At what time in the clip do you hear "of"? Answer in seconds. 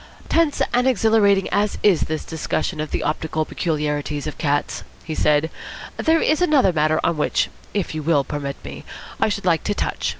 2.81-2.89, 4.25-4.39